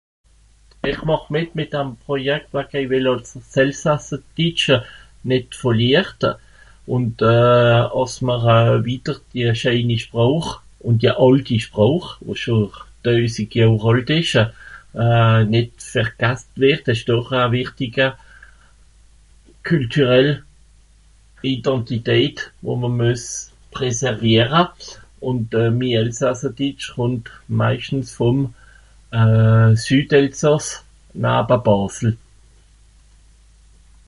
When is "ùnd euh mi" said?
25.29-25.89